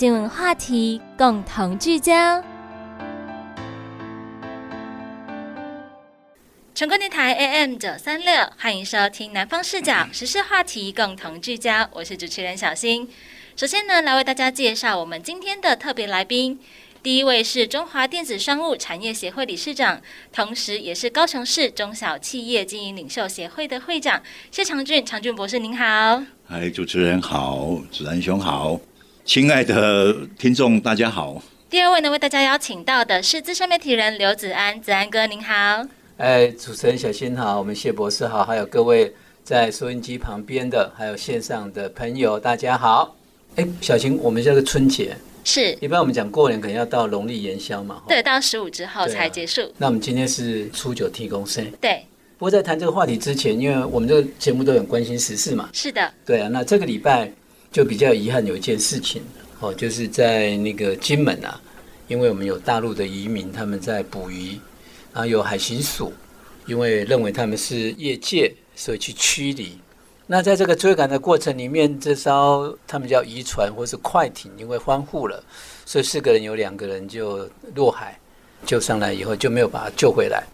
[0.00, 2.42] 新闻话题共同聚焦。
[6.74, 11.86] 全国电台 AM 九三六，欢迎收听《南方视角》时事话题共同聚焦。
[11.92, 13.06] 我是主持人小新。
[13.54, 16.58] 首先呢，来为大家介绍我们今天的特别来宾。
[17.02, 20.00] 第一位是中华电子商务产业协会理事长，
[20.32, 25.04] 同时也是高雄市中小企业经营领袖协会的会长谢长俊。
[25.04, 26.22] 长俊博士，您好。
[26.46, 28.80] 嗨，主持人好，子安兄好，
[29.24, 31.40] 亲爱的听众大家好。
[31.68, 35.86] 第二位呢，为大家邀请到的是资深媒体人刘子安，子安哥您好。
[36.16, 39.12] 哎，主持人小新好，我们谢博士好，还有各位
[39.44, 43.14] 在收音机旁边的，还有线上的朋友，大家好。
[43.56, 49.62] 哎，小新，我们这个春节是一般我们讲过年可能要到农历元宵嘛，对，到十五之后才结束。
[49.78, 52.04] 那我们今天是初九提供生，对。
[52.38, 56.48] 不过在谈这个话题之前，因为我们这个节目都很关心时事嘛，是的，对啊。
[56.48, 57.30] 那这个礼拜
[57.70, 59.22] 就比较遗憾有一件事情
[59.60, 61.60] 哦，就是在那个金门啊，
[62.08, 64.58] 因为我们有大陆的移民，他们在捕鱼。
[65.12, 66.12] 然后有海巡署，
[66.66, 69.76] 因为认为他们是业界，所以去驱离。
[70.28, 75.42] 那在这个追赶的过程里面，这艘他们叫渔船或是快艇，因为欢呼了，
[75.84, 78.16] 所以四个人有两个人就落海，
[78.64, 80.44] 救上来以后就没有把他救回来。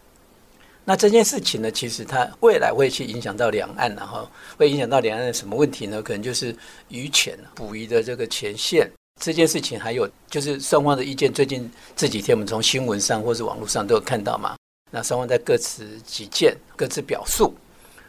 [0.89, 6.01] 那这件事情呢，其实它未来会去影响到两岸，然后会影响到两岸的什么问题呢？
[6.01, 6.55] 可能就是
[6.91, 8.89] 渔权捕鱼的这个前线
[9.20, 11.33] 这件事情，还有就是双方的意见。
[11.33, 14.55] 最近这几天，我们从新闻上或是网络上都有看到嘛。
[14.93, 17.53] 那双方在各持己见，各自表述。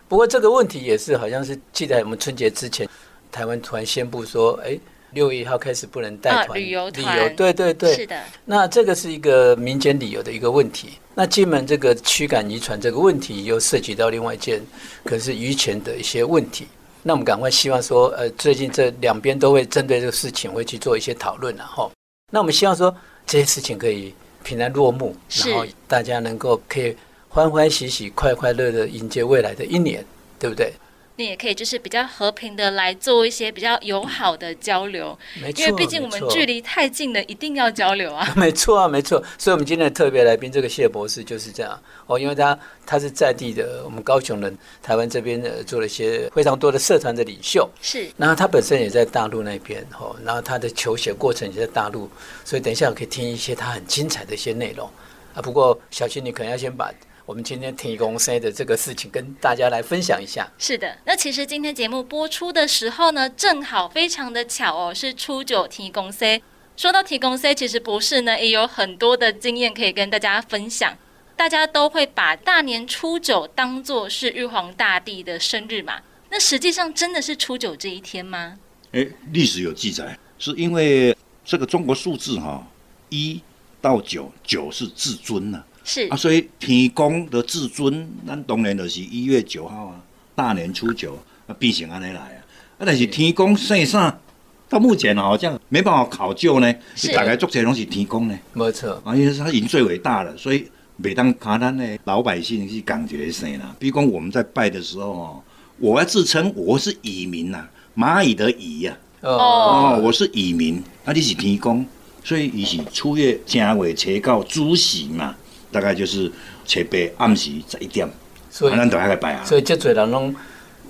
[0.08, 2.88] 不过这个问题也是，好像是记得我们春节之前，
[3.32, 4.80] 台湾突然宣布说，哎，
[5.14, 7.36] 六月一号开始不能带团旅游团。
[7.36, 8.22] 对对对，是的。
[8.46, 11.00] 那这个是一个民间旅游的一个问题。
[11.20, 14.64] 那进门这个驱赶遗传这个问题，又涉及到另外一件，
[15.04, 16.68] 可是渔权的一些问题。
[17.02, 21.92] 那我们赶快希望说，呃，最近这两边都会针对这个事情会去做一些讨论，然后，
[22.32, 22.96] 那我们希望说
[23.26, 24.14] 这些事情可以
[24.44, 26.96] 平安落幕，然后大家能够可以
[27.28, 30.06] 欢欢喜喜、快快乐乐迎接未来的一年，
[30.38, 30.72] 对不对？
[31.18, 35.18] 那也可以就是比较和平的来做一些比较友好的交流，
[35.56, 38.32] 因为毕竟我们距离太近了，一定要交流啊。
[38.38, 39.22] 没错啊，没错。
[39.36, 48.08] 所以，我们今天的特别来宾这个谢博士就是这样哦，因为他他是在地的，我们高雄人，台湾这边的做了一些非常多的社团的领袖，是。
[48.16, 52.08] 然后他本身也在大陆那边哦，然后他的求学过程也在大陆，
[52.46, 54.88] 所以等一下我可以听一些他很精彩的一些内容
[55.34, 55.42] 啊。
[55.42, 56.94] 不过，小新你可能要先把。
[57.28, 60.50] 我们今天提供 C 的这个事情跟大家来分享一下。
[60.58, 66.42] 是的，那其实今天节目播出的时候呢，正好非常的巧哦，是初九提供 C。
[66.78, 70.98] 说到提供 C，其实不是呢，也有很多的经验可以跟大家分享。
[71.36, 76.00] 大家都会把大年初九当做是玉皇大帝的生日嘛？
[76.30, 78.58] 那实际上真的是初九这一天吗？
[78.94, 81.14] 诶，历史有记载，是因为
[81.44, 82.66] 这个中国数字哈，
[83.10, 83.42] 一
[83.82, 85.62] 到九，九是至尊呢。
[85.88, 89.96] 是啊，所以天公的至尊，咱当然就是一月九号啊，
[90.36, 91.18] 大年初九
[91.48, 92.40] 啊，变成安尼来啊。
[92.78, 94.20] 啊，但是天公姓啥？
[94.68, 96.76] 到目前好像没办法考究呢。
[96.94, 98.38] 是大概做这拢是天公呢？
[98.52, 103.74] 没错，啊，因为他已经最伟大了，所以每当卡咱的老百姓去感觉谁啦。
[103.80, 105.42] 比如讲我们在拜的时候哦，
[105.80, 107.66] 我要自称我是蚁民呐，
[107.96, 108.98] 蚂蚁的蚁呀。
[109.22, 111.86] 哦，我是蚁民，啊，你是天公，
[112.26, 115.34] 所以伊是初月正月初九主时嘛。
[115.72, 116.32] 大概就是
[116.66, 118.08] 初八暗时十一点，
[118.50, 119.44] 所以咱都还来拜啊。
[119.46, 120.36] 所以这侪人拢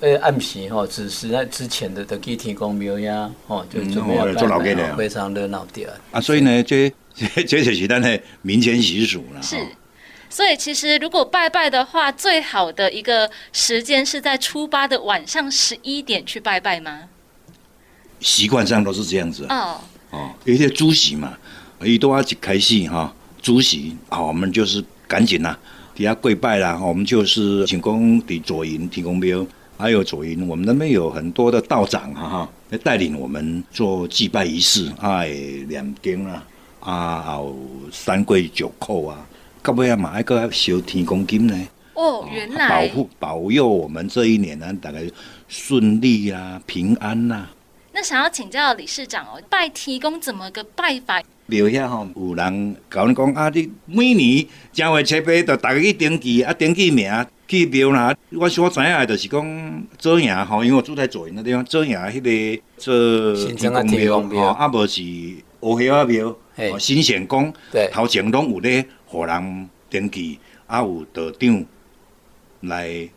[0.00, 6.20] 诶暗时吼，只是在之前的的去天公庙呀，吼就准备做老的，非常热闹的啊。
[6.20, 6.92] 所以呢，这
[7.46, 9.40] 这就是咱的民间习俗啦。
[9.42, 9.56] 是，
[10.30, 17.08] 所以其实如果拜拜的话，最好的一个时间是在初八的晚上十一点去拜拜吗？
[18.20, 21.38] 习惯上都是这样子哦哦，有些主席嘛，
[21.82, 23.14] 伊都要一开始哈。
[23.40, 25.56] 主席，好，我们就是赶紧呐，
[25.94, 26.78] 底下跪拜啦。
[26.80, 29.46] 我们就是请功的左营提供庙，
[29.76, 35.28] 还有左营，我们那边有很多的道长哈哈，来带领我们做祭拜仪式，哎，
[35.68, 36.44] 两经啊，
[36.80, 37.38] 啊，
[37.92, 39.26] 三跪九叩啊，
[39.62, 41.68] 到尾啊嘛还个烧天公金呢。
[41.94, 45.02] 哦，原来保护保佑我们这一年呢，大概
[45.48, 47.48] 顺利啊，平安呐。
[47.92, 51.20] 那想要请教理事长哦，拜提公怎么个拜法？
[51.50, 57.10] 庙遐吼，有人甲阮讲啊，你每年正月七八，就大家去登记啊，登记名
[57.48, 58.14] 去庙啦。
[58.32, 65.02] 我所知影的，就是讲做营吼，因为我住在左营那地方，做营迄个做天公庙，啊无是
[65.60, 66.36] 乌叶啊庙，
[66.78, 67.50] 新显宫，
[67.90, 71.64] 头前拢有咧，互人登记，啊有道长
[72.60, 73.08] 来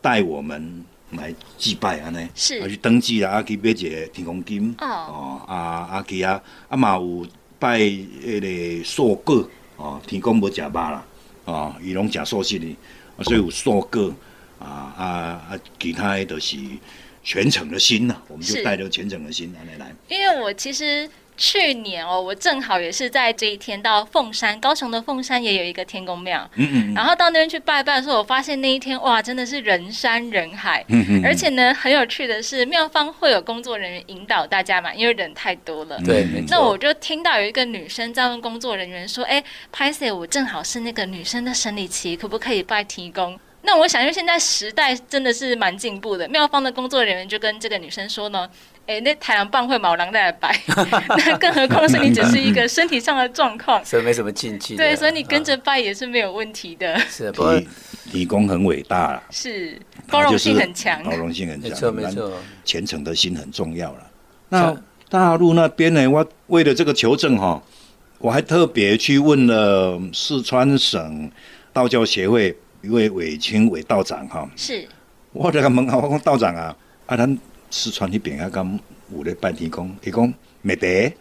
[0.00, 6.40] 带我们来祭拜安尼，是去登记啦，啊去买一个天公金，哦啊啊去啊，
[6.70, 7.26] 啊嘛有。
[7.64, 11.02] 拜迄个素果哦，天公无食肉啦，
[11.46, 12.76] 哦，伊拢食素食的，
[13.22, 14.14] 所以有素果
[14.58, 15.04] 啊啊
[15.48, 16.58] 啊，其他的都是
[17.22, 19.94] 虔诚的心呐，我们就带着虔诚的心来来。
[20.08, 21.08] 因为我其实。
[21.36, 39.42] 去年哦，我正好也是在这一天到凤山，高雄的凤山也有一个天公庙，嗯嗯，然后到那边去拜拜的时候，我发现那一天哇，真的是人山人海，嗯嗯，而且呢，很有趣的是，庙方会有工作人员引导大家嘛，因为人太多了，对，那我就听到有一个女生在问工作人员说：“哎，
[39.72, 43.36] 拍摄我正好是那个女生的生理期，可不可以拜提供？”
[43.66, 48.48] 那我想，因为现在时代真的是蛮进步的，庙方的工作人员就跟这个女生说呢。
[48.86, 50.54] 哎，那太阳棒会毛囊在摆，
[51.16, 54.76] 那更何况是你只是一个身体上的状况，所以没什么禁忌。
[54.76, 56.98] 对，所以你跟着拜也是没有问题的。
[57.08, 57.58] 是，不过
[58.12, 62.32] 理工很伟大，是包容性很强，包容性很强，没错没错，
[62.62, 64.10] 虔诚的心很重要了。
[64.50, 64.76] 那
[65.08, 66.06] 大陆那边呢？
[66.06, 67.62] 我为了这个求证哈，
[68.18, 71.30] 我还特别去问了四川省
[71.72, 74.46] 道教协会一位韦清韦道长哈。
[74.54, 74.86] 是，
[75.32, 76.76] 我这个问啊，我讲道长啊，
[77.06, 77.38] 啊咱。
[77.74, 78.78] 四川那边啊，刚
[79.12, 80.32] 有咧拜天公，伊讲
[80.62, 81.12] 没得，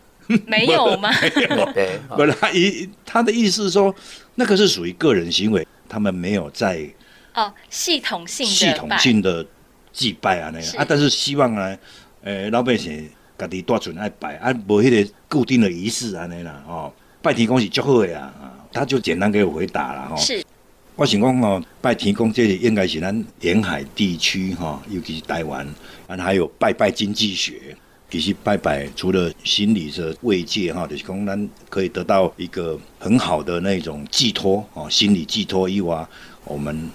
[0.45, 0.95] 没有。
[0.97, 1.09] 吗？
[2.15, 3.93] 不是，他意他的意思是说，
[4.35, 6.87] 那个是属于个人行为，他们没有在
[7.33, 9.43] 哦系统性系统性的
[9.91, 10.77] 祭拜啊那个。
[10.77, 11.75] 啊，但是希望呢，
[12.21, 18.31] 呃，老百姓家己多准爱拜啊，无迄个固定的仪式安尼啦哦，拜天公是足好的啊，
[18.71, 20.15] 他就简单给我回答了哈。
[20.17, 20.45] 是。
[20.95, 25.67] 我想讲哦，拜天公这应该是咱沿海地区哈，尤其是台湾，
[26.05, 27.75] 啊还有拜拜经济学，
[28.11, 36.07] 其实拜拜除了心理的慰藉哈，就是讲咱可以得到一个很好的那种寄托哦，心理寄托以外，
[36.45, 36.87] 我们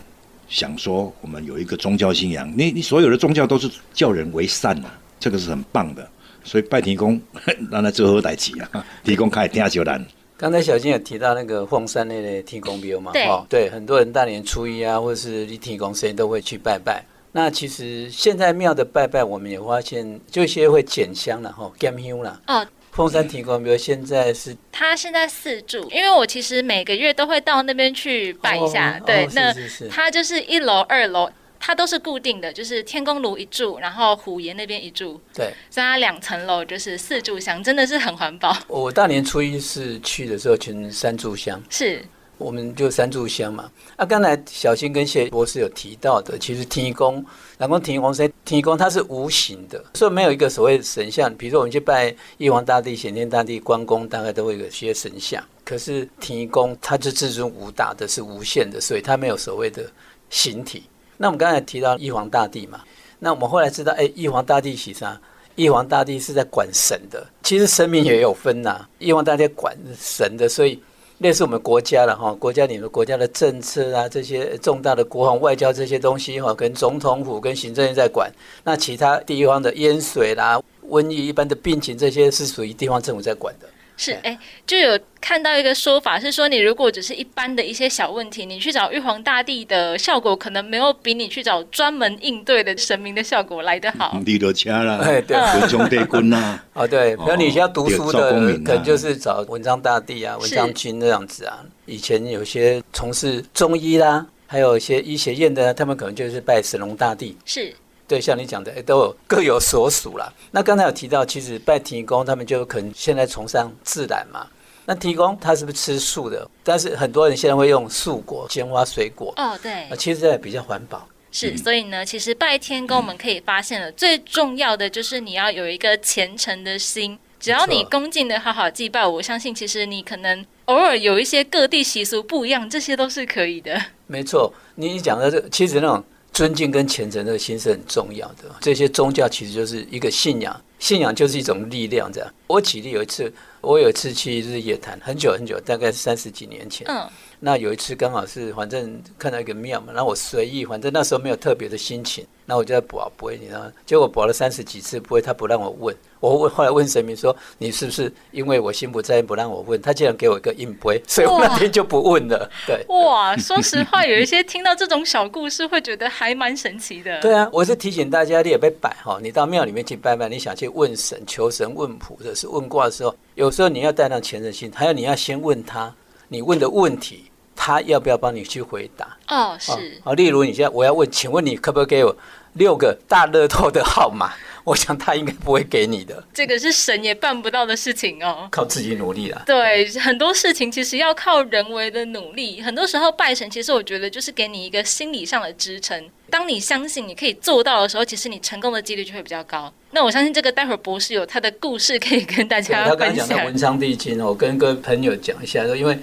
[0.48, 6.08] 想说我们有一个宗教信仰，你你所有的宗教都是叫人为善呐，这个是很棒的，
[6.44, 7.20] 所以拜天公
[7.68, 10.06] 让他最后代起啊， 天公开天就难。
[10.38, 17.05] 刚才小金有提到那个凤山那类天公庙嘛，哦，对，很多人大年初一啊，或者是立天公，谁都会去拜拜。
[17.32, 22.40] 那其实现在庙的拜拜，我们也发现，就一些会捡香了哈，捡香了。
[22.46, 29.52] 哦，凤山天公庙现在是，他现在四柱，因为我其实每个月都会到那边去拜一下，对，那
[29.90, 31.29] 他就是一楼、二楼。
[31.60, 38.56] 它都是固定的，就是天宫炉一柱，然后虎爷那边一柱，对，所以它两层楼就是四柱香，真的是很环保。
[38.69, 42.05] 我大年初一是去的时候，全三炷香，是，
[42.38, 43.70] 我们就三炷香嘛。
[43.96, 47.25] 啊，刚才小新跟谢博士有提到的，其实天宫，
[47.58, 51.34] 南宫天宫是天宫，它是无形的，所以没有一个所谓的神像。
[51.34, 55.43] 比如说我们去拜玉皇大帝、显天大帝、关公，大概都会有些神像。
[55.64, 59.90] 可是天宫它就至尊无大的，是无限的，所以它没有所谓的
[60.31, 60.84] 形体。
[61.18, 62.80] 那我们刚才提到玉皇大帝嘛，
[63.18, 65.20] 那我们后来知道，哎，玉皇大帝是啥？
[65.56, 67.26] 玉皇大帝是在管神的。
[67.42, 70.80] 其实神明也有分呐，玉皇大帝管神的，所以
[71.18, 78.30] 类似我们国家了哈，国家里面国家的政策啊，这些重大的国防外交这些东西哈，跟总统府跟行政院在管。
[78.62, 83.66] 那其他地方的淹水啦、瘟疫、一般的病情这些是属于地方政府在管的。
[83.99, 94.17] 是哎，就有看到一个说法是说，你如果只是一般的一些小问题，你去找玉皇大帝的效果，可能没有比你去找专门应对的神明的效果来得好。
[94.25, 95.37] 你都掐了，对，
[95.69, 96.61] 兄弟 quân 呐。
[96.75, 98.31] 哦，对，比如你现在读书的，
[98.64, 101.59] 可能就是找文章大帝啊、文章君这样子啊。
[101.87, 107.37] 以前有些从事中医啦，还有一些医学院的，他们可能就是拜神龙大帝。
[107.45, 107.75] 是。
[108.08, 110.32] 对，像你讲的，都有各有所属啦。
[110.52, 114.46] 那刚才有提到，其实拜提公，他们就可能现在崇尚自然嘛。
[114.86, 116.48] 那提公他是不是吃素的？
[116.64, 119.34] 但是很多人现在会用素果、鲜花、水果。
[119.36, 119.86] 哦，对。
[119.98, 121.06] 其实也比较环保。
[121.30, 127.18] 是，所以呢，其实拜天公，我们可以发现了，最重要的就是你要有一个虔诚的心。
[127.38, 133.78] 只要你恭敬的好好祭拜，我相信其实你可能偶尔有一些各地习俗不一样，这些都是可以的。
[134.06, 136.02] 没错，你讲的这其实那种。
[136.38, 138.45] 尊敬跟虔诚这个心是很重要的。
[138.61, 142.09] 这些宗教其实就是一个信仰，信仰就是一种力量。
[142.12, 146.87] 这样，我举例有一次，我有一次去日月潭，很久很久，大概三十几年前。
[146.87, 153.73] 嗯，那有一次刚好是反正看到一个庙嘛，然后我随意，反正那时候没有特别的心情，那我就在卜不会，你知道吗？
[153.87, 155.95] 结果卜了三十几次不会，他不让我问。
[156.21, 162.50] 我问后来问神明说：“你是不是因为我心不在焉不让我问？”他竟然给我一个硬杯，所以我那天就不问了。
[162.66, 167.18] 对，哇，说实话，有一些听到这种小故事会觉得还蛮神奇的。
[167.23, 175.95] 对啊，我是提醒大家，你也被摆哈，你到庙里面去拜拜，你想去问神、求神、问卜或者是问卦的时候，有时候你要带上虔诚心，还有你要先问他，
[176.26, 177.27] 你问的问题，
[177.60, 179.16] 他要不要帮你去回答？
[179.26, 180.00] 哦，是。
[180.04, 182.16] 好，例如你现在我要问，请问你可不可以给我
[182.52, 184.32] 六个大乐透的号码？
[184.64, 189.42] 我想他应该不会给你的，这个是神也办不到的事情哦，靠自己努力了。
[189.46, 192.60] 对，很多事情其实要靠人为的努力。
[192.60, 196.10] 很多时候拜神，其实我觉得就是给你一个心理上的支撑。
[196.28, 199.72] 当你相信你可以做到的时候，其实你成功的几率就会比较高。
[199.92, 202.90] 那我相信这个待会儿博士有他的故事可以跟大家分享。
[202.90, 205.98] 他刚讲的文昌帝君，我跟各位朋友讲一下，说因为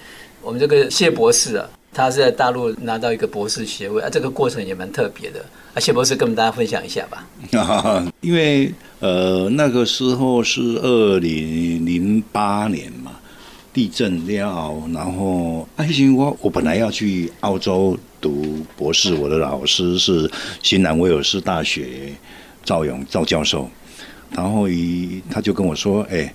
[0.45, 1.67] 我们这个谢博士啊。
[1.97, 5.39] 他是在大陆拿到一个博士学位啊，这个过程也蛮特别的。
[5.73, 7.25] 啊，谢博士跟我们大家分享一下吧。
[8.19, 13.13] 因为呃那个时候是二零零八年嘛，
[13.71, 20.29] 地震了，然后哎行我我本来要去澳洲读博士，我的老师是
[20.61, 22.11] 新南威尔士大学
[22.65, 23.69] 赵勇赵教授，
[24.31, 26.33] 然后一他就跟我说，哎。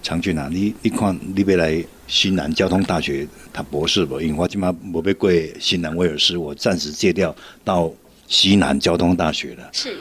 [0.00, 4.20] 常俊啊，你你看，你别来西南交通大学读博士不？
[4.20, 7.92] 因为我今嘛没被过西南威尔斯，我暂时借调到
[8.26, 9.68] 西南交通大学了。
[9.72, 9.98] 是，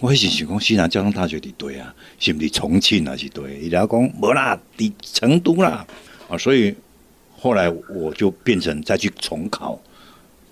[0.00, 3.16] 我以前想讲西南交通大学伫对啊，是不是重庆啊？
[3.16, 5.84] 是对，伊拉讲无啦，伫成都啦。
[6.28, 6.72] 啊，所以
[7.36, 9.80] 后来我就变成再去重考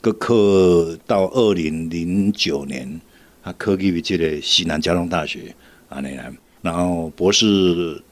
[0.00, 3.00] 个科，到二零零九年
[3.42, 5.54] 啊，科技这个西南交通大学
[5.88, 8.02] 啊那来，然后博士。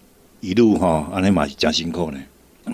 [0.45, 2.19] 一路哈，安尼嘛是真辛苦呢，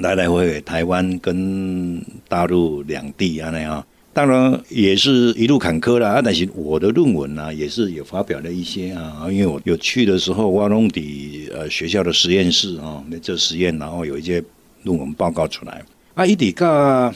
[0.00, 6.20] 来来回回台湾跟大陆两地安尼啊，当然也是一路坎坷啦。
[6.20, 14.42] 但是我的论文呢，也是有发表了一些啊，因为我有去的时候，挖弄底呃学校的实验室啊，那做实验，然后有一些
[14.82, 15.80] 论文报告出来。
[16.14, 17.14] 啊，一抵个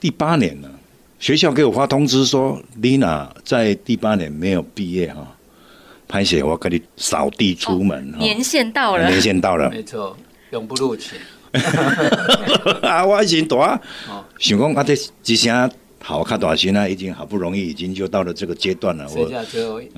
[0.00, 0.68] 第八年了，
[1.20, 5.33] 学校给我发通知说，丽娜在第八年没有毕业哈。
[6.14, 10.16] 拍写我跟你扫地出门，年限到了，年限到了，没错，
[10.52, 11.16] 永不录取。
[12.82, 13.80] 啊，我已经大，
[14.38, 14.94] 想讲啊，这
[15.24, 19.04] 一声好看短信啊，已经好不容易，已经就到了这个阶段了。
[19.10, 19.28] 我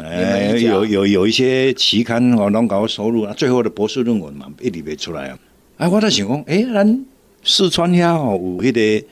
[0.03, 5.39] 哎，有有有一些期刊哦，能搞收入啊，最后的博士论文嘛，一直没出来啊。
[5.77, 7.05] 哎，我在想讲，哎，咱
[7.45, 9.07] 四川遐哦，有迄个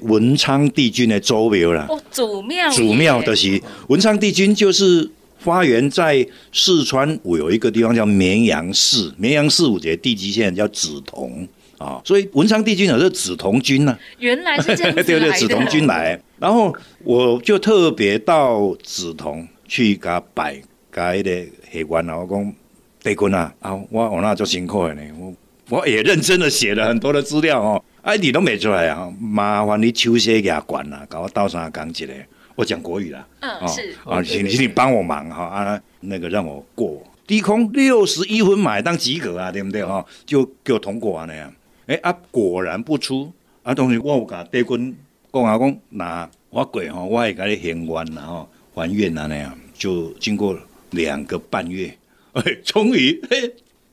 [0.00, 1.86] 文昌帝君的祖庙啦。
[1.88, 5.10] 哦，祖庙，祖庙的是文昌帝君，就是。
[5.42, 13.98] 发源在四川，我有一个地方叫绵阳市，绵阳市五节地级县叫梓潼啊，所以文昌帝君有是梓潼君呢。
[14.20, 16.72] 原来是这样 对对，梓潼君来，然后
[17.02, 22.54] 我就特别到梓潼去给他拜，给的黑官啊，我讲
[23.02, 25.34] 帝君啊，啊，我我那做辛苦的呢，我
[25.70, 32.12] 我也认真的写了很多的资料哦，哎，你都没出来啊，麻烦你手写给管了，给我倒上讲一个。
[32.54, 40.04] 我讲国语啦，嗯，是啊，请请你帮我忙哈啊，那个让我过低空六十一分买当及格啊，对不对哈？
[40.26, 41.52] 就给我通过啊那样，
[41.86, 43.32] 哎啊，果然不出
[43.62, 44.94] 啊，同时我有甲德军
[45.32, 50.58] 讲啊讲，那我过哈，我会甲你还愿然后还愿啊那样，就经过
[50.90, 51.96] 两个半月，
[52.34, 53.18] 哎，终于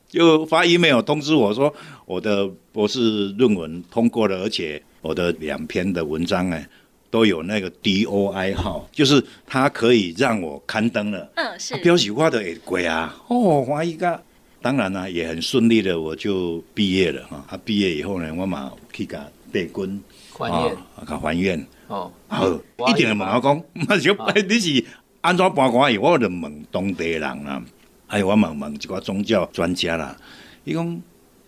[0.10, 1.74] 就发 email 通知我说
[2.06, 6.68] 我的博士论文通过了，而且我的两篇的文章哎。
[7.12, 11.28] 都有那个 DOI 号，就是它可以让我刊登了。
[11.36, 11.76] 嗯，是。
[11.78, 13.16] 标喜画的也贵啊。
[13.28, 14.22] 哦，华一个，
[14.62, 17.44] 当然呢，也很顺利的，我就毕业了哈。
[17.48, 20.02] 他毕业以后呢，我嘛去甲帝君
[20.32, 21.68] 还愿，甲还愿。
[21.88, 22.48] 哦，好，
[22.90, 24.16] 一定问我讲，就
[24.48, 24.86] 你是
[25.22, 25.96] 安怎办官？
[25.98, 27.62] 我就问当地人啊，
[28.06, 30.16] 还有我问问一个宗教专家啦。
[30.64, 31.02] 伊讲，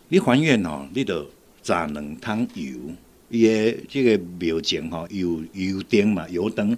[0.07, 1.23] 你还愿哦，你得
[1.61, 2.79] 炸两汤油。
[3.31, 6.77] 也这个庙前哈有油灯嘛，油灯，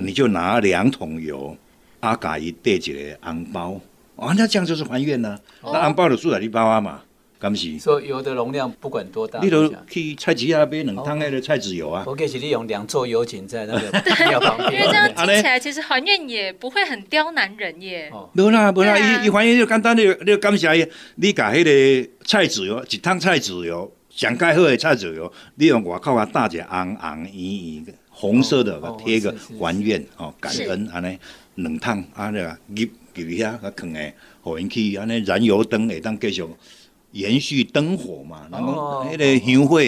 [0.00, 1.56] 你就拿两桶油，
[2.00, 3.80] 阿嘎伊带一个红包，
[4.16, 5.38] 哦，那这样就是还愿呢。
[5.62, 7.00] 那红包的数在你包啊嘛，
[7.38, 7.78] 敢是？
[7.78, 12.02] 说油的容量不管多大，你都去菜市那买两桶那个菜籽油啊。
[12.06, 13.92] 我给是利用两座油井在那个
[14.28, 14.72] 庙旁边。
[14.72, 18.10] 因为这样 听起来，其实还愿也不会很刁难人耶。
[18.12, 23.92] 哦无啦，无啦，一一还愿就简单，你你感谢伊，你把迄个菜籽油一桶菜籽油。
[24.14, 31.18] 上盖好的菜籽油，你用外口啊打一个红红圆圆红色的，贴个还愿哦，感恩安尼
[31.56, 36.44] 两桶啊那个入入遐个坑诶，互因去安尼燃油灯会当继续
[37.10, 39.82] 延续灯火嘛，然后迄个香火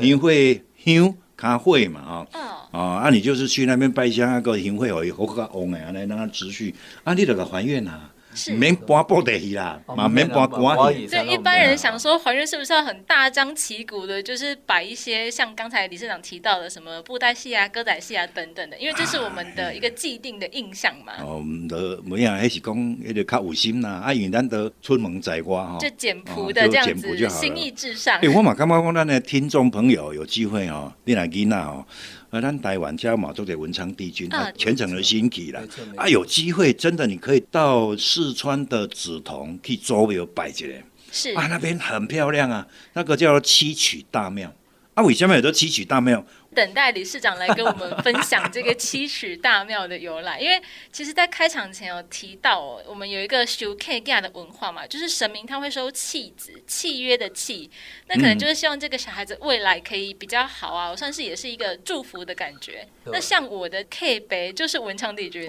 [0.00, 0.62] 香火。
[0.76, 2.26] 香咖会嘛啊，
[2.72, 6.74] 哦，啊，你就是去那边拜香那个行会哦，好个旺诶，安尼让它持续，
[7.04, 8.11] 啊，你那个还愿啊。
[8.58, 11.06] 免搬布袋戏啦，嘛免搬棺戏。
[11.06, 21.12] 对一般人想说怀孕是不是要很大张旗鼓的，就是摆一些像刚才理事长提到的什么布袋戏啊、歌仔戏啊等等的，因为这是我们的一个既定的印象嘛。
[21.20, 28.18] 哦，得每样还是讲，迄个较有心呐，啊，因为咱得出门在外哈，就简朴的这样子，心意至上。
[28.20, 31.84] 哎，我嘛刚刚讲咱的听众朋友有机会哦，你来囡仔哦。
[32.32, 35.62] 而咱台湾加马都得文昌帝君，啊，全程的新奇啦。
[35.96, 40.64] 啊，有机会真的你可以到四川的梓潼去周围拜一下，
[41.12, 44.50] 是啊，那边很漂亮啊，那个叫七曲大庙。
[44.94, 46.24] 啊，为什么有个七曲大庙？
[46.54, 50.60] 等待理事长来跟我们分享这个七曲大庙的由来，因为
[50.92, 57.70] 其实，在开场前有提到，我们有一个修 K g a 的文化嘛，就是神明他会收契子，契约的契，
[58.06, 62.86] 那可能就是希望这个小孩子未来可以比较好啊，算是也是一个祝福的感觉。
[63.06, 65.46] 那像我的 K 杯就是文昌帝君，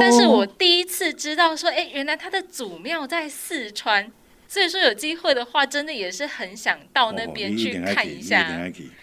[0.00, 4.12] 但是我第一次知道说，哎，原来他的祖庙在四川。
[4.54, 8.48] 所以说有机会的话，真的也是很想到那边去看一下。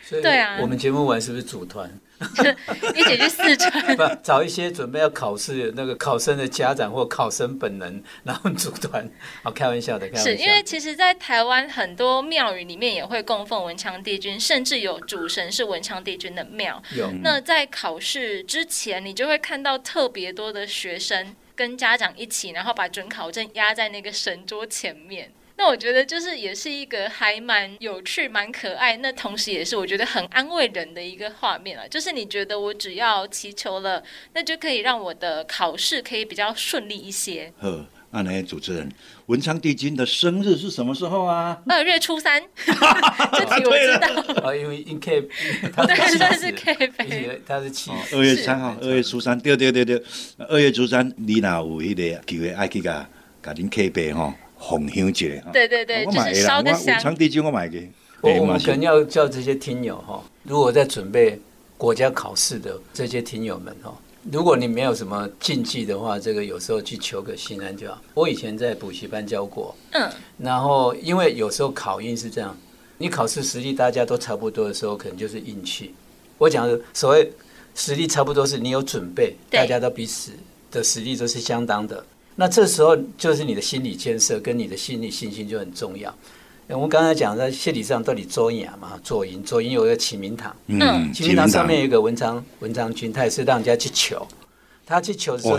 [0.09, 1.91] 对啊，我们节目完是不是组团？
[2.95, 9.05] 一起去四川， 不找一些准备要考试那个考生的家长或考生本人，然后组团。
[9.43, 10.31] 好，开玩笑的，开玩笑。
[10.31, 16.81] 是因为其实，在台湾很多庙宇里面也会供奉文昌帝君，甚至有主神是文昌帝君的庙。
[16.95, 17.11] 有。
[17.21, 25.29] 那在考试之前，你就会看到特别多的学生跟家长一起，然后把准考证压在那个神桌前面。
[25.61, 31.85] 那我觉得就是也是一个还蛮有趣、蛮可爱，那同时也是我觉得很安慰人的一个画面啊。
[31.87, 34.03] 就是你觉得我只要祈求了，
[34.33, 37.53] 那就可以让我的考试可以比较顺利一些。
[37.59, 38.91] 呵，那那主持人，
[39.27, 41.61] 文昌帝君的生日是什么时候啊？
[41.67, 44.49] 二月初三， 这题我知道。
[44.49, 45.71] 啊，因为因 K，对，
[46.17, 47.91] 他是 K 杯，他是七。
[48.13, 50.01] 二月三号，二月初三，对对对对，
[50.49, 53.07] 二月初三，你那有一个机会爱去甲
[53.43, 54.33] 甲恁 K 杯吼。
[54.63, 56.99] 红香一下，对对对，就是烧个香。
[56.99, 57.89] 长地鸡我买给，
[58.21, 61.41] 我我们可能要叫这些听友哈，如果在准备
[61.79, 63.91] 国家考试的这些听友们哈，
[64.31, 67.99] 如果你没有什么禁忌的话，这个有时候去求个心安就好。
[68.13, 72.55] 我以前在补习班教过，嗯，然后因为有时候考运是这样，
[72.99, 75.95] 你考试实力大家都差不多的时候，可能就是运气。
[76.37, 77.31] 我讲的所谓
[77.73, 80.31] 实力差不多，是你有准备，大家都彼此
[80.69, 82.05] 的实力都是相当的。
[82.35, 86.13] 那这时候就是你的心理建设跟你的心理信心就很重要。
[86.67, 91.45] 我们刚才讲在谢礼上到底周雅嘛，左营左营有一个启明堂，嗯，启明堂。
[91.45, 94.25] 上面有一个文昌文昌君，他也是让人家去求，
[94.85, 95.57] 他去求的时候，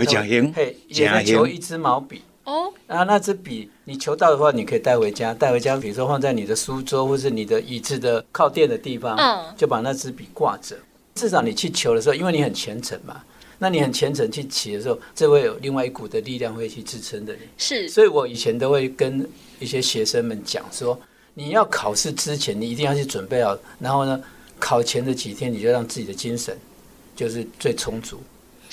[0.55, 10.75] 嘿，也会求一支毛笔哦，啊，那支笔你求到的话，你可以带回家，带回家，比如说放在你的书桌或是你的椅子的靠垫的地方，嗯，就把那支笔挂着，
[11.13, 13.21] 至少你去求的时候，因为你很虔诚嘛。
[13.59, 17.39] 那你很虔诚去祈的时候，这会有另外一股的力量会去支撑着你。
[17.57, 19.27] 是，所以我以前都会跟
[19.59, 20.99] 一些学生们讲说，
[21.33, 24.21] 你要考试之前，你一定要去准备好，然后呢，
[24.59, 26.57] 考前的几天，你就让自己的精神
[27.15, 28.19] 就是最充足。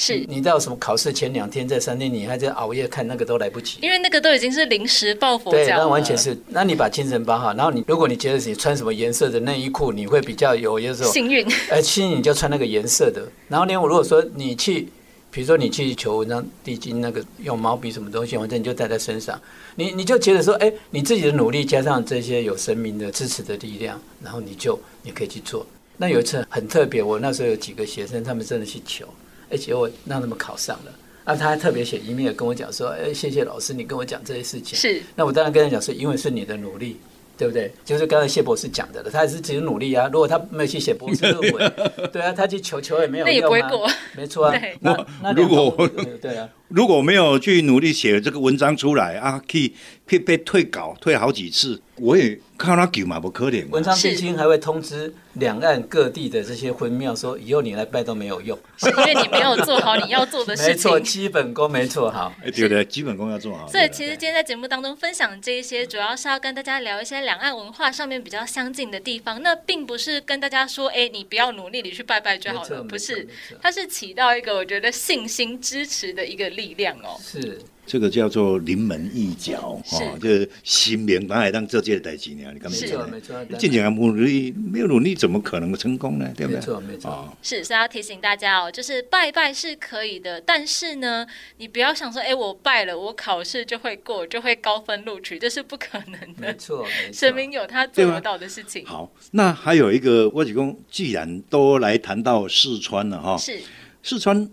[0.00, 13.30] 是你到什么考试前两天、这三天，你还在熬夜看那个都来不及，因为那个都已经是临时抱佛脚那完全是，那你把精神绑好，然后你如果你觉得你穿什么颜色的内衣裤，你会比较有有时候幸运，哎，幸运你就穿那个颜色的。
[13.46, 14.88] 然后呢，我如果说你去，
[15.30, 19.38] 比如说你去求文章地经那个用毛笔什么东西，反正你就带在身上，
[19.74, 25.66] 你你就觉得说，哎，你自己的努力加上这些有神明的支持的力量，然后你就你可以去做。
[25.98, 29.06] 那有一次很特别，我那时候有几个学生，他们真的去求。
[29.50, 30.92] 而且我让他们考上了，
[31.24, 34.78] 啊，他还特别写一面跟我讲说，哎，谢谢老师，你跟我讲这些事情。
[34.78, 36.96] 是，那我当然跟他讲说，因为是你的努力，
[37.36, 37.72] 对不对？
[37.84, 40.08] 就是刚才谢博士讲的了，他也是自己努力啊。
[40.12, 41.72] 如果他没有去写博士论文，
[42.12, 43.92] 对啊，他去求求也没有用啊。
[44.16, 44.60] 没错啊。
[44.80, 45.88] 那那如果
[46.20, 49.74] 对啊， 如果没有去努力写这个文章出来啊，可以
[50.06, 52.38] 可以被退稿，退好几次，我也。
[52.60, 53.66] 看他救嘛不可怜。
[53.70, 60.72] 文昌帝君还会通知两岸各地的这些婚庙说，以后你来拜都没有用，是因为你没有做好你要做的事情。
[60.72, 62.30] 没错，基本功没做好。
[62.42, 63.66] 对对，基本功要做好。
[63.66, 69.42] 所以其实今天在节目当中分享这一些，主要是要跟大家聊一些两岸文化上面比较相近的地方。
[69.42, 72.82] 那并不是跟大家说，哎，你不要努力，你去拜拜就好了。
[72.82, 73.26] 不是，
[73.62, 77.18] 它是起到一个我觉得信心支持的一个力量哦。
[77.24, 77.58] 是。
[77.90, 82.48] 这个叫做临门一脚，哦，就是心明白海当这届代志呢。
[82.55, 86.33] 你干没错没错，进前不努力，没有努力怎么可能成功呢？
[86.37, 86.61] 对不对？
[86.61, 87.37] 没错没错。
[87.42, 91.26] 是，所以要提醒大家哦，就是拜拜是可以的，但是呢，
[91.57, 96.46] 你不要想说，哎，我拜了，我考试就会过，就会高分录取，这是不可能的。
[96.46, 98.87] 没错，神明有他做得到的事情。
[98.87, 103.59] 好，那还有一个，我只公既然都来谈到四川了哈，是
[104.00, 104.48] 四川。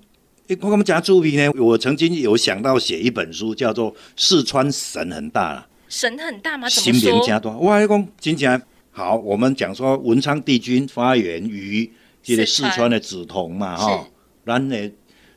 [0.62, 1.52] 我干嘛讲猪皮呢？
[1.58, 5.68] 我曾经有想到写一本书，叫做《四川神很大》了。
[5.90, 6.70] 神很大吗？
[6.70, 7.52] 心灵加多。
[7.58, 9.18] 我还讲真正好。
[9.18, 11.92] 我们讲说文昌帝君发源于
[12.24, 14.08] 这个四川的梓潼嘛，哈。
[14.46, 14.92] 然呢，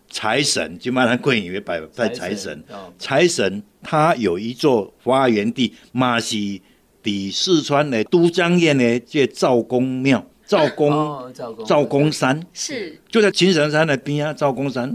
[0.09, 2.63] 财神就把他贵以为拜拜财神。
[2.97, 6.63] 财神他有一座发源地，马西
[7.03, 10.25] 的四川的都江堰的这赵公庙。
[10.51, 11.33] 赵公，
[11.65, 14.33] 赵公山是就在青城山的边啊。
[14.33, 14.91] 赵公山，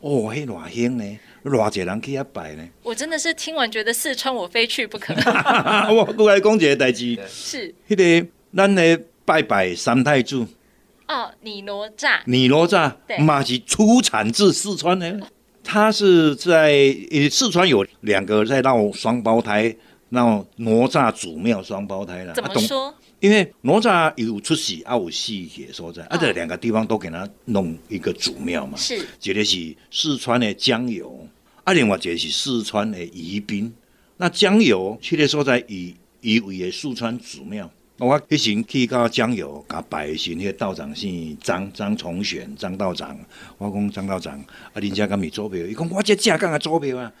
[0.00, 2.68] 哦，嘿，偌香呢，偌济人去遐拜呢。
[2.82, 5.14] 我真的是听完觉得四川我非去不可。
[5.90, 10.46] 我过来讲一个代志，是迄个咱的拜拜三太子。
[11.08, 15.18] 哦，你哪吒，你哪吒，嘛是出产自四川的。
[15.64, 16.94] 他是在
[17.30, 19.74] 四川有两个在闹双胞胎，
[20.10, 22.34] 闹哪吒祖庙双胞胎了。
[22.34, 22.94] 怎么说？
[23.22, 28.76] 因为哪吒有出世，啊有细节所在，啊这两个地方都给他弄一个祖庙嘛。
[28.76, 31.24] 是，一个是四川的江油，
[31.62, 33.72] 啊另外一个是四川的宜宾。
[34.16, 43.16] 那江油去的所在以以为的四川祖庙，我迄时去到江油，甲拜的时，那个道长姓张张崇选张道长，
[43.56, 44.36] 我讲张道长，
[44.72, 45.60] 啊恁家敢咪做票？
[45.64, 47.12] 伊讲我这正刚啊做票 啊，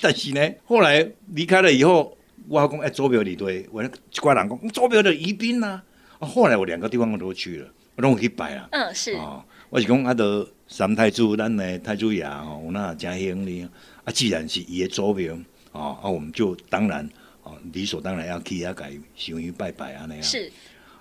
[0.00, 2.18] 但是呢，后来离开了以后。
[2.48, 3.88] 我讲哎，周表里对，我一
[4.20, 5.82] 挂人讲，周表的宜宾呐。
[6.18, 8.68] 啊，后来我两个地方我都去了，我拢去拜啊。
[8.72, 9.12] 嗯，是。
[9.14, 13.68] 哦，我是讲啊，得三太子，咱的太祖爷吼，有那真香哩。
[14.04, 15.36] 啊，既然是伊的周表，
[15.72, 17.08] 啊，啊，我们就当然，
[17.42, 20.22] 哦，理所当然要去遐改想去拜拜安尼啊。
[20.22, 20.50] 是。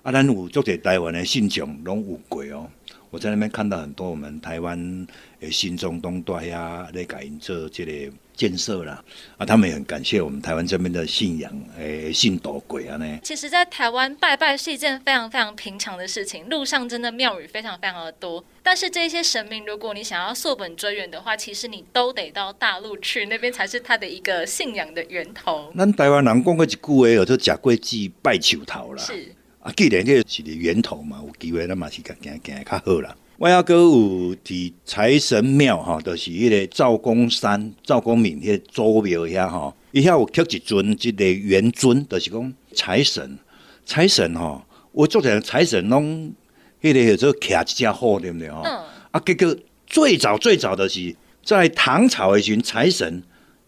[0.04, 2.70] 啊，咱有足侪台湾的信众拢有过哦。
[3.10, 5.08] 我在那边看到很多我们台湾
[5.40, 8.12] 诶新中东带呀，来改做这个。
[8.36, 9.02] 建设啦，
[9.38, 13.20] 啊，他们也很感谢我们台湾这边的信仰，诶，信斗鬼啊呢。
[13.24, 18.44] 其实，在台湾拜拜是一件非常非常平常的事情，路上真的庙宇非常非常的多。
[18.62, 25.72] 但是这些神明，如果你想要溯本追源的话，其实你都得到大陆去，那边才是他的一个信仰的源头。
[25.78, 29.02] 咱台湾人讲过一句话，叫做“假贵祭拜求头”啦。
[29.02, 29.34] 是
[29.66, 33.16] 啊，既然这是个源头嘛，有机会咱嘛是行行较好啦。
[33.40, 43.40] 我要歌有伫财神庙吼，就是迄个赵公山、赵公明迄个祖庙遐吼，伊遐有刻一尊即个元尊，就是讲财神。
[43.88, 46.32] 财神吼，我做成财神拢
[46.80, 48.62] 迄个叫做徛一只虎，对不对吼？
[48.64, 48.72] 嗯。
[49.10, 53.24] 啊，结果最早最早的是在唐朝的时，财神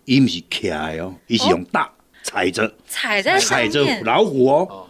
[0.06, 4.87] 伊毋是徛哦，伊是用大踩着踩在踩着老虎哦。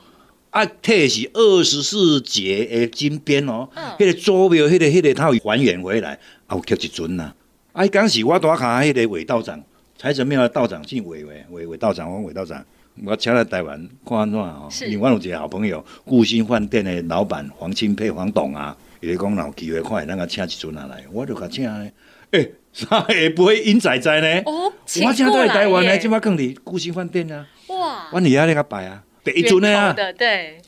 [0.49, 3.67] 啊，摕是二十四节的金边哦，
[3.99, 6.13] 迄个祖庙，迄个、迄个，它有还原回来，
[6.47, 7.33] 啊，有刻一尊呐。
[7.73, 9.61] 啊，当时我大看迄个韦道长，
[9.97, 12.63] 财神庙的道长姓韦韦韦韦道长，我韦道长，
[13.05, 14.67] 我请来台湾看安怎哦。
[14.87, 21.93] 另外有一个好朋友，顾兴饭店的老板黄清佩黄董啊，伊咧讲有机会看，咱个请一尊啊来，我就甲请咧。
[22.31, 24.41] 诶， 啥会不会阴仔仔呢？
[24.45, 24.73] 哦，
[25.05, 27.45] 我请到来台湾呢，即摆更伫顾兴饭店啊。
[27.67, 29.03] 哇，我伫遐咧甲拜啊。
[29.33, 30.61] 一尊的啊，对，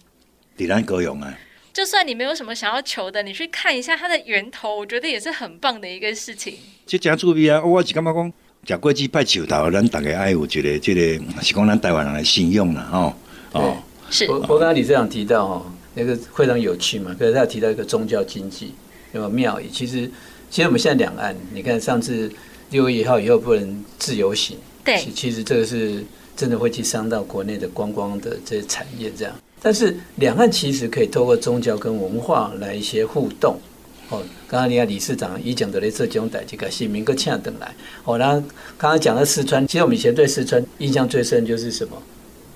[0.57, 1.37] 底兰歌咏啊。
[1.71, 6.55] 就算你没有什么想要求的，你去看一下它的源头，我觉得也是很棒的一个事情。
[6.85, 7.63] 这真注意啊！
[7.63, 8.33] 我是感觉讲，
[8.65, 11.01] 食过去拜树头，咱大家爱有一个，这个
[11.41, 13.13] 是讲咱台湾人的信用啦，吼。
[13.53, 13.77] 哦，
[14.09, 14.29] 是。
[14.29, 17.15] 我我刚刚李这样提到哦，那个非常有趣嘛。
[17.17, 18.73] 可是他提到一个宗教经济，
[19.11, 20.11] 那么庙宇，其实
[20.49, 22.29] 其实我们现在两岸，你看上次
[22.71, 26.03] 六月一号以后不能自由行，对，其实这个是。
[26.39, 29.33] 真的会去伤到国内的观光的这些产业，这样。
[29.61, 33.59] 但是两岸其实可以透过宗教跟文化来一些互动。
[34.07, 37.69] 哦，刚刚你看理事长一讲的类似这种代这个新民歌请等来。
[38.05, 38.41] 哦，然后
[38.77, 42.01] 刚刚讲到四川，其实我们以前对四川印象最深就是什么？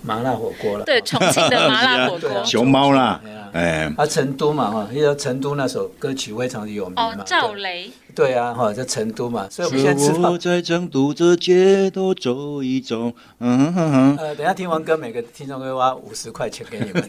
[0.02, 0.86] 麻辣火锅了。
[0.86, 2.30] 对，重庆的麻辣火锅。
[2.48, 3.22] 熊猫啦。
[3.52, 3.93] 哎。
[3.98, 7.10] 啊，成都嘛哈，因为成都那首歌曲非常的有名嘛。
[7.10, 7.91] 哦，赵雷。
[8.15, 10.38] 对啊，哈，在成都嘛，所以我们现在知道。
[10.38, 14.17] 在成都这街头走一走，嗯哼哼。
[14.17, 17.04] 呃，等下听完歌，每个听众会花五十块钱给你们。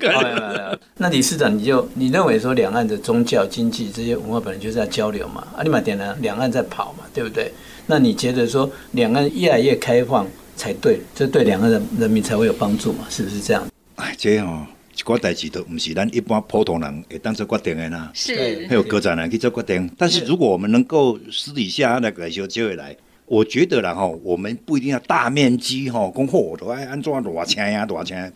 [0.96, 5.46] 那李市长，你就你认为说，两岸的宗教、经济这些文化本来就是在交流嘛？
[5.56, 6.14] 啊，你马点了？
[6.20, 7.52] 两岸在跑嘛，对不对？
[7.86, 10.26] 那你觉得说，两岸越来越开放
[10.56, 13.04] 才对，这对两岸的人民才会有帮助嘛？
[13.08, 13.66] 是不是这样？
[13.96, 14.66] 哎，这样哦。
[15.00, 18.10] 一寡代志都毋是咱一般普通人会当做决定的啦。
[18.14, 19.90] 是，还有个人人去做决定。
[19.96, 28.30] 但是如果我们能够私底下那个小机会来，我觉得啦吼，我们不一定要大面积吼，供货都爱安怎多少钱呀，多少钱？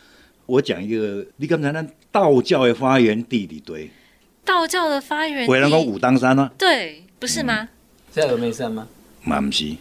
[0.47, 3.91] 我讲一个，你刚才那道教的发源地里对，
[4.43, 7.69] 道教的发源地，回来讲武当山啊，对，不是吗？
[8.11, 8.89] 在峨眉山吗？
[9.23, 9.77] 嘛不是，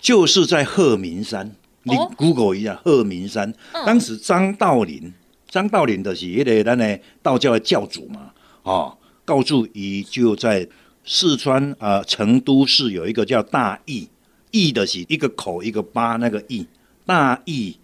[0.00, 1.50] 就是在鹤鸣山。
[1.84, 5.14] 你 Google 一下鹤鸣山，当时张道陵，
[5.48, 8.32] 张道陵的是迄个咱的道教的教主嘛，
[8.62, 10.68] 哦，告诉伊就在
[11.04, 14.06] 四川啊成都市有一个叫大邑，
[14.50, 16.66] 邑的是一个口一个八那个邑，
[17.06, 17.76] 大邑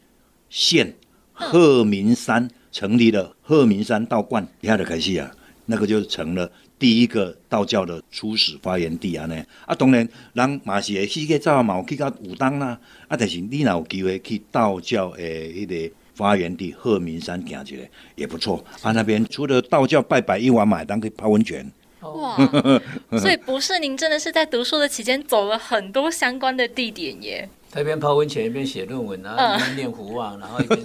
[0.51, 0.95] 县
[1.33, 5.31] 鹤鸣山成立了鹤鸣山道观，你看的开始啊，
[5.67, 6.51] 那个就成了。
[6.77, 21.71] 第一个道教的初始发源地啊呢，啊当然人嘛是会去个走嘛有去到武当啦，啊但是你若有机会去道教诶迄个发源地鹤鸣山行起来也不错，啊那边除了道教拜拜一碗买当可以泡温泉。
[22.05, 22.37] 哇，
[23.19, 27.49] 所以不是您真的是在读书的期间走了很多相关的地点耶。
[27.73, 30.81] 他一边泡温泉一边写论文啊，一边念胡啊，然后一边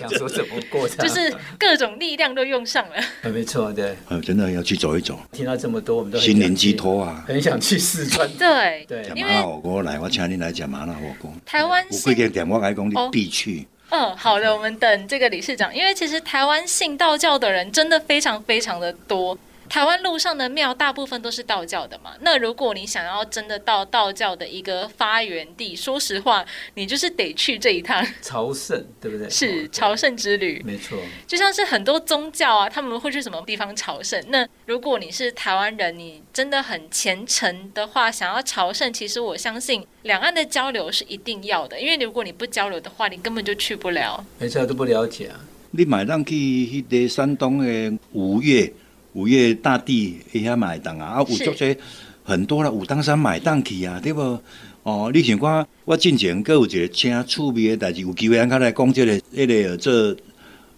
[0.00, 0.86] 想说怎么过。
[0.98, 2.96] 就是各种力量都用上了。
[3.30, 3.96] 没错，对。
[4.20, 5.18] 真的要去走一走。
[5.30, 8.28] 听到这么多，我们都心灵寄托啊，很想去四川。
[8.36, 9.04] 对对。
[9.04, 11.32] 讲麻辣火锅来，我请你来讲麻辣火锅。
[11.46, 13.66] 台湾我贵点点，我来讲你必去。
[13.96, 19.38] 嗯，好的，我们等这个理事长，因为其实台湾信道教的人真的非常非常的多。
[19.68, 29.28] 台湾路上的庙大部分都是道教的嘛，那如果你想要真的到道教的一个发源地，说实话，你就是得去这一趟 朝圣，对不对？
[29.28, 30.98] 是朝圣之旅，没错。
[31.26, 34.22] 就像是很多宗教啊，他们会去什么地方朝圣？
[34.28, 44.24] 那如果你是台湾人，你真的很虔诚的话，想要朝圣，其实我相信两岸的交流是一定要的，因为如果你不交流的话，你根本就去不了。
[44.38, 45.40] 没错，都不了解啊。
[45.72, 48.72] 你买上去迄个山东的五岳。
[49.14, 51.06] 五岳大帝一下买单啊！
[51.06, 51.76] 啊，有足些
[52.22, 54.38] 很多啦，武当山买单去啊，对不？
[54.82, 60.16] 哦，你想看我进前各有一个真趣味的代志，有机会咱较来讲这个，迄个这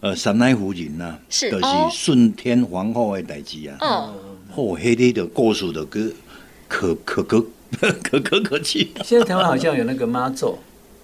[0.01, 3.77] 呃三奶夫人呐，是就是顺天皇后的代志啊。
[3.81, 4.15] 哦，
[4.55, 6.13] 哦，迄个的故事的可
[6.69, 7.45] 可可可
[8.03, 8.93] 可可可气。
[9.03, 10.57] 现在台湾好像有那个妈祖。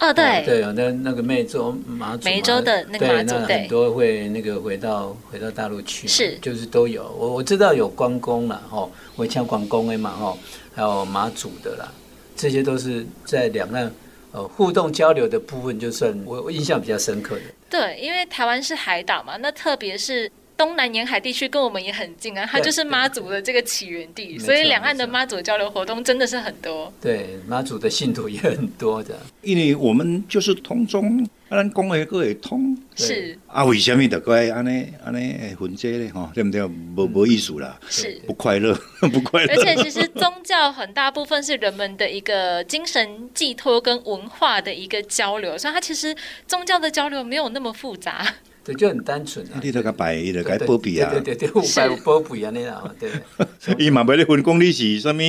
[0.03, 7.05] 哦，对，对啊，那那个湄洲马祖，湄洲的那个马祖，对，很多会那个回到回到大陆去，是，就是都有。
[7.17, 10.37] 我我知道有关公了，吼，我像关公的嘛，吼，
[10.75, 11.89] 还有马祖的啦，
[12.35, 13.89] 这些都是在两岸
[14.33, 17.43] 呃互动交流的部分，就算我我印象比较深刻的。
[17.71, 20.29] 对，因为台湾是海岛嘛，那特别是。
[20.57, 26.93] 东南沿海地区跟我们也很近啊，它就是妈祖的这个起源地，所以两岸的妈祖交流活动真的是很多。
[27.01, 32.77] 对，妈祖的信徒也很多的，因为我们就是通中，咱讲的个会通。
[32.95, 36.09] 是啊，为什么得怪安尼安尼混这咧？
[36.11, 36.63] 哈，对不对？
[36.65, 39.55] 无无意思啦，是不快乐，不快乐。
[39.55, 46.15] 而且其实宗教很大部分是人们的一个精神寄托跟文化的一个交流，所以它其实
[46.47, 48.35] 宗教的交流没有那么复杂。
[48.65, 49.61] 对，就很单纯啊。
[49.63, 51.11] 你都甲摆，伊就甲保庇啊。
[51.11, 53.11] 对对对，有摆有保庇啊，那样对。
[53.79, 55.23] 伊嘛袂咧分讲你是什么，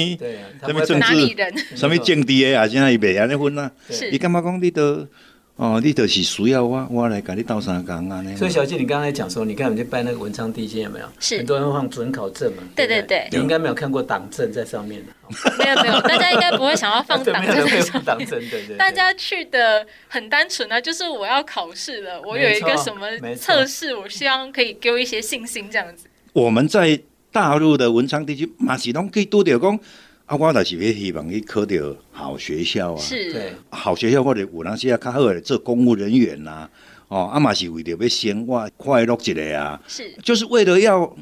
[0.65, 2.67] 什么政治，什么政治的啊？
[2.67, 3.71] 现在伊袂安尼分啊。
[4.11, 5.07] 伊感觉讲你都。
[5.55, 8.23] 哦，你就是需要我，我来跟你斗三讲啊！
[8.35, 11.05] 所以小姐，你刚才讲说，你看我们去拜那个文昌帝君有没有？
[11.19, 12.63] 是很多人放准考证嘛？
[12.75, 15.13] 对对对，你应该没有看过党证在上面的。
[15.59, 18.03] 没有没有，大家应该不会想要放 党证在上面。
[18.03, 18.77] 党证对对。
[18.77, 26.07] 大家去的很单纯啊，就是我要考试了，我有一个什么测试，我希望可以给我一些信心这样子。
[26.33, 26.99] 我们在
[27.31, 29.79] 大陆的文昌帝君马启东可以多点讲。
[30.25, 31.75] 啊，我也是要希望去考到
[32.11, 36.69] 好学校啊，是，好学校或者有当时啊较好的做公务人员呐，
[37.09, 41.15] 哦，啊嘛是为着要生活快乐一个啊，是，就是为了要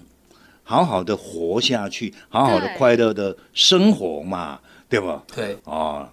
[0.64, 5.20] 好好的活下去，好好的快乐的生活嘛，对不？
[5.36, 6.08] 对，哦。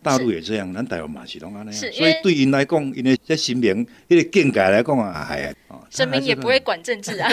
[0.00, 5.52] 大陆也这样，咱台湾嘛是拢安尼，所以对因来讲，因为在心灵、迄个境界来讲啊，哎，
[5.90, 7.28] 神明也不会管政治啊，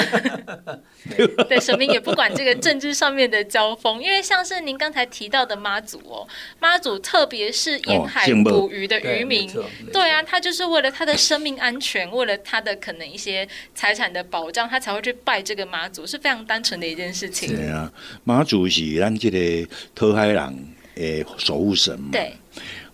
[1.48, 6.28] 对，神明也不管这个政治上面的交锋，因为像是您刚才提到的妈祖哦，
[6.60, 9.48] 妈祖特别是沿海捕鱼的渔民，
[9.94, 17.56] 对啊，他就是为了他的生命安全，为了他的可能一些财产的保障，他才会去拜这个妈祖，是非常单纯的一件事情。
[17.56, 17.92] 对啊，
[18.24, 20.76] 妈祖是咱这个讨海人。
[20.96, 22.34] 诶，守护神嘛，对，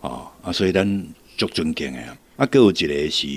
[0.02, 1.06] 哦啊，所以咱
[1.38, 2.06] 足尊敬诶。
[2.36, 3.28] 啊，佫有一个是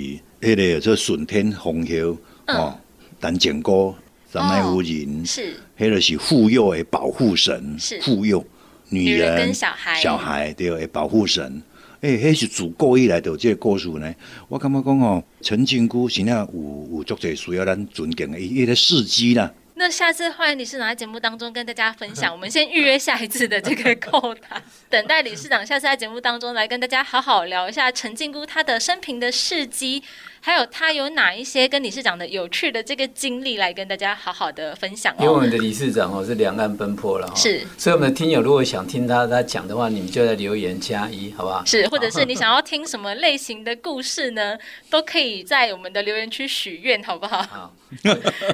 [0.41, 2.77] 迄个做顺天红袖哦，
[3.19, 3.93] 单剑哥
[4.31, 8.43] 三奶夫人是，迄个是妇幼诶保护神，是妇幼
[8.89, 11.61] 女人跟小孩小孩对诶保护神
[12.01, 14.13] 哎，迄是自古以来的这个故事呢。
[14.47, 19.51] 我感觉讲哦，陈靖姑是那有有足侪需要咱尊敬的一个事迹啦。
[19.77, 22.31] 那下次欢迎理事长在节目当中跟大家分享。
[22.31, 30.01] 我们先预约下一次的这个扣打，等待理事长下次在节目当中来跟大家好好聊一下陈靖姑她的生平的事迹。
[30.45, 35.17] 还有他有哪一些跟理事长的有趣的这个经历来跟大家好好的分享哦？
[35.21, 41.65] 因为我们的理事长哦是两岸奔波了，是，所以我们的听友如果想听他他讲的话，你们就在留言加一，好不好？
[41.65, 44.55] 是，或者是你想要听什么类型的故事呢？
[44.87, 47.41] 都可以在我们的留言区许愿，好不好？
[47.41, 47.73] 好。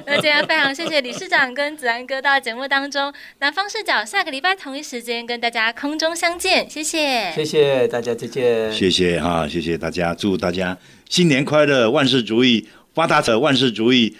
[0.06, 10.78] 那今天非常谢谢理事长跟子安哥到节目当中，南方视角下个礼拜同一时间跟大家空中相见，谢谢，谢谢大家，再见，谢谢哈，谢谢大家，祝大家。
[11.12, 14.16] 新年快乐，万事如意，发大财，万事如意。